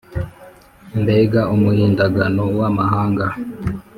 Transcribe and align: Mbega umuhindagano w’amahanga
Mbega 1.01 1.41
umuhindagano 1.53 2.43
w’amahanga 2.59 3.25